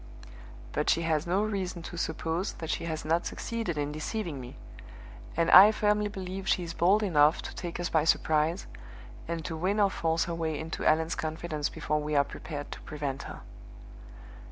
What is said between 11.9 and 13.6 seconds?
we are prepared to prevent her.